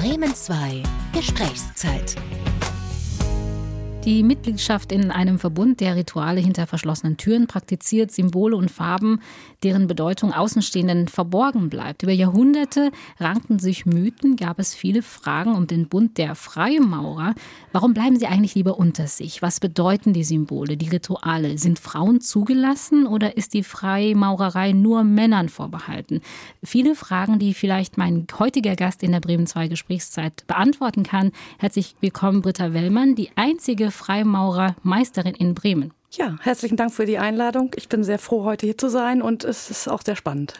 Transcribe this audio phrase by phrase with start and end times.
[0.00, 2.16] Bremen 2 Gesprächszeit.
[4.06, 9.20] Die Mitgliedschaft in einem Verbund, der Rituale hinter verschlossenen Türen praktiziert, Symbole und Farben,
[9.62, 12.02] deren Bedeutung Außenstehenden verborgen bleibt.
[12.02, 17.34] Über Jahrhunderte rankten sich Mythen, gab es viele Fragen um den Bund der Freimaurer.
[17.72, 19.42] Warum bleiben sie eigentlich lieber unter sich?
[19.42, 21.58] Was bedeuten die Symbole, die Rituale?
[21.58, 26.22] Sind Frauen zugelassen oder ist die Freimaurerei nur Männern vorbehalten?
[26.62, 31.32] Viele Fragen, die vielleicht mein heutiger Gast in der Bremen 2 Gesprächszeit beantworten kann.
[31.58, 35.92] Herzlich willkommen, Britta Wellmann, die einzige Freimaurermeisterin in Bremen.
[36.12, 37.70] Ja, herzlichen Dank für die Einladung.
[37.76, 40.54] Ich bin sehr froh, heute hier zu sein und es ist auch sehr spannend.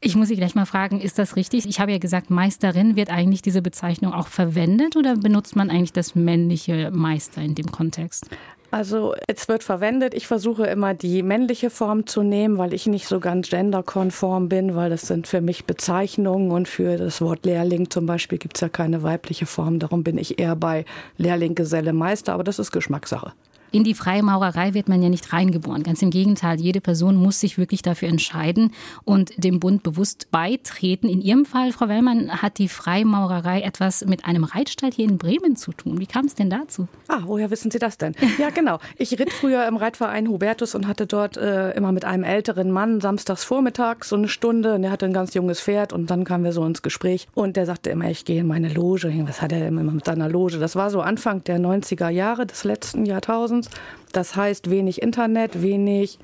[0.00, 1.66] Ich muss Sie gleich mal fragen, ist das richtig?
[1.66, 2.96] Ich habe ja gesagt, Meisterin.
[2.96, 7.72] Wird eigentlich diese Bezeichnung auch verwendet oder benutzt man eigentlich das männliche Meister in dem
[7.72, 8.28] Kontext?
[8.70, 10.14] Also es wird verwendet.
[10.14, 14.74] Ich versuche immer die männliche Form zu nehmen, weil ich nicht so ganz genderkonform bin,
[14.74, 18.60] weil das sind für mich Bezeichnungen und für das Wort Lehrling zum Beispiel gibt es
[18.60, 19.78] ja keine weibliche Form.
[19.78, 20.84] Darum bin ich eher bei
[21.16, 23.32] Lehrling, Geselle, Meister, aber das ist Geschmackssache.
[23.76, 25.82] In die Freimaurerei wird man ja nicht reingeboren.
[25.82, 28.72] Ganz im Gegenteil, jede Person muss sich wirklich dafür entscheiden
[29.04, 31.10] und dem Bund bewusst beitreten.
[31.10, 35.56] In Ihrem Fall, Frau Wellmann, hat die Freimaurerei etwas mit einem Reitstall hier in Bremen
[35.56, 36.00] zu tun.
[36.00, 36.88] Wie kam es denn dazu?
[37.08, 38.14] Ah, woher wissen Sie das denn?
[38.38, 38.78] Ja, genau.
[38.96, 43.02] Ich ritt früher im Reitverein Hubertus und hatte dort äh, immer mit einem älteren Mann
[43.02, 44.76] samstags vormittags so eine Stunde.
[44.76, 47.56] Und der hatte ein ganz junges Pferd und dann kamen wir so ins Gespräch und
[47.56, 49.12] der sagte immer, ich gehe in meine Loge.
[49.26, 50.58] Was hat er immer mit seiner Loge?
[50.58, 53.65] Das war so Anfang der 90er Jahre des letzten Jahrtausends.
[53.66, 54.12] Intelligenz.
[54.12, 56.18] Das heißt wenig Internet, wenig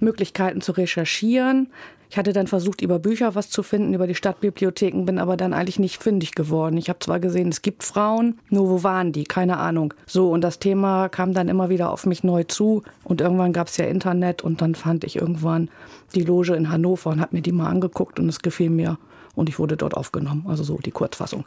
[0.00, 1.68] Möglichkeiten zu recherchieren.
[2.10, 5.52] Ich hatte dann versucht, über Bücher was zu finden, über die Stadtbibliotheken, bin aber dann
[5.52, 6.76] eigentlich nicht fündig geworden.
[6.76, 9.24] Ich habe zwar gesehen, es gibt Frauen, nur wo waren die?
[9.24, 9.94] Keine Ahnung.
[10.06, 12.82] So, und das Thema kam dann immer wieder auf mich neu zu.
[13.02, 15.70] Und irgendwann gab es ja Internet und dann fand ich irgendwann
[16.14, 18.96] die Loge in Hannover und habe mir die mal angeguckt und es gefiel mir
[19.34, 20.44] und ich wurde dort aufgenommen.
[20.48, 21.44] Also so die Kurzfassung.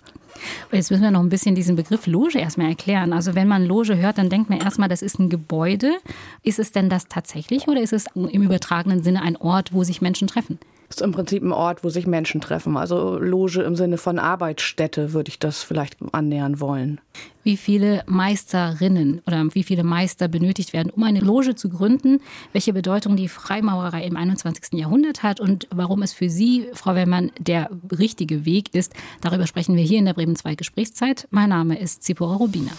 [0.71, 3.13] Jetzt müssen wir noch ein bisschen diesen Begriff Loge erstmal erklären.
[3.13, 5.97] Also wenn man Loge hört, dann denkt man erstmal, das ist ein Gebäude.
[6.43, 10.01] Ist es denn das tatsächlich oder ist es im übertragenen Sinne ein Ort, wo sich
[10.01, 10.59] Menschen treffen?
[10.89, 12.77] Ist im Prinzip ein Ort, wo sich Menschen treffen.
[12.77, 17.01] Also Loge im Sinne von Arbeitsstätte würde ich das vielleicht annähern wollen.
[17.43, 22.19] Wie viele Meisterinnen oder wie viele Meister benötigt werden, um eine Loge zu gründen?
[22.51, 24.73] Welche Bedeutung die Freimaurerei im 21.
[24.73, 29.75] Jahrhundert hat und warum es für Sie, Frau Wellmann, der richtige Weg ist, darüber sprechen
[29.75, 31.27] wir hier in der Bremen 2 Gesprächszeit.
[31.31, 32.71] Mein Name ist Zipora Rubina.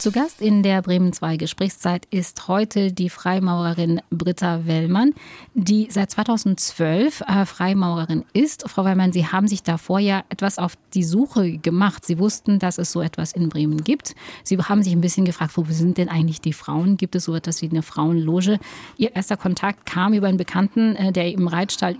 [0.00, 5.12] Zu Gast in der Bremen 2 Gesprächszeit ist heute die Freimaurerin Britta Wellmann,
[5.52, 8.66] die seit 2012 äh, Freimaurerin ist.
[8.66, 12.06] Frau Wellmann, Sie haben sich davor ja etwas auf die Suche gemacht.
[12.06, 14.14] Sie wussten, dass es so etwas in Bremen gibt.
[14.42, 16.96] Sie haben sich ein bisschen gefragt, wo sind denn eigentlich die Frauen?
[16.96, 18.58] Gibt es so etwas wie eine Frauenloge?
[18.96, 21.98] Ihr erster Kontakt kam über einen Bekannten, äh, der im Reitstall